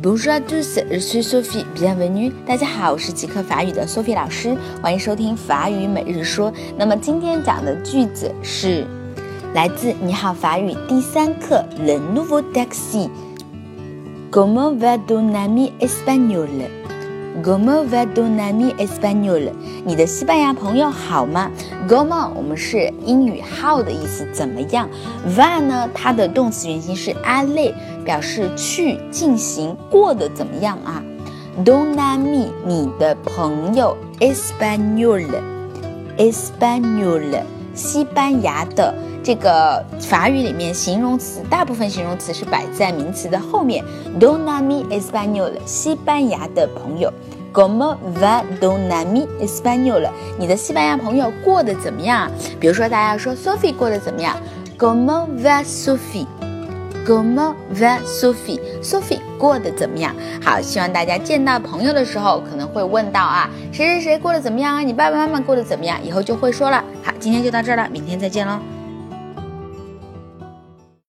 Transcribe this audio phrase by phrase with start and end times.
[0.00, 2.30] Bonjour à tous, s c i Sophie, bienvenue.
[2.46, 6.52] 大家好，我是即刻法语的 Sophie 老师，欢迎收听法语每日说。
[6.76, 8.86] 那么今天讲的句子是
[9.54, 13.08] 来自《你好法语》第三课《Le nouveau taxi》。
[14.30, 16.87] Como va t n ami e s p a n o l
[17.42, 19.52] g o m o va Dona Mi e s p a n o l a
[19.84, 21.50] 你的西班牙朋友好吗
[21.86, 24.88] g o m o 我们是英语 how 的意思，怎么样
[25.36, 25.88] ？Va 呢？
[25.94, 27.72] 它的动词原形是 a ir，
[28.04, 31.00] 表示去进行，过得怎么样啊
[31.64, 32.48] ？Dona Mi？
[32.66, 35.34] 你的朋友 e s p a n o l
[36.16, 38.92] a e s p a n o l a 西班牙的。
[39.28, 43.84] 这个法语里面形容词大部分形容词是摆在名词的后面。
[44.18, 47.12] Donami español，西班牙的朋友。
[47.54, 50.08] c o m o va Donami español？
[50.38, 52.30] 你的西班牙朋友过得怎么样？
[52.58, 54.34] 比如说大家说 Sophie 过得怎么样
[54.80, 56.26] c o m o va s o p h i e
[57.06, 60.16] c o m o va Sophie？Sophie 过得怎么样？
[60.42, 64.80] 好，希望大家见到朋友的时候可能会问到啊，谁谁谁过得怎么样啊？
[64.80, 66.02] 你爸爸妈妈过得怎么样？
[66.02, 66.82] 以后就会说了。
[67.02, 68.58] 好，今天就到这儿了，明天再见喽。